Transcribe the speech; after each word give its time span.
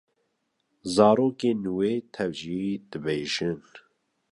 Zarokên 0.93 1.61
wê 1.75 1.91
tev 2.13 2.31
jî 2.39 2.65
dibêjin. 2.91 3.59